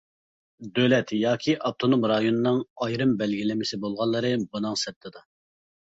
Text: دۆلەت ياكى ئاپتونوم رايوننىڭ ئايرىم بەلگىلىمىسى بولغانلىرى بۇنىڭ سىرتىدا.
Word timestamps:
دۆلەت 0.79 1.13
ياكى 1.17 1.55
ئاپتونوم 1.59 2.09
رايوننىڭ 2.13 2.59
ئايرىم 2.87 3.15
بەلگىلىمىسى 3.23 3.83
بولغانلىرى 3.87 4.37
بۇنىڭ 4.51 4.85
سىرتىدا. 4.87 5.29